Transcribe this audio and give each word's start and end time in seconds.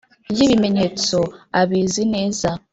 Y 0.35 0.39
ibimenyetso 0.45 1.17
abizi 1.61 2.03
neza 2.13 2.49